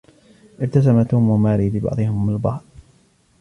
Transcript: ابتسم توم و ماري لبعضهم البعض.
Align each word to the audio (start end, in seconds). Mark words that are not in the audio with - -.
ابتسم 0.59 1.03
توم 1.03 1.29
و 1.29 1.37
ماري 1.37 1.69
لبعضهم 1.69 2.29
البعض. 2.29 2.61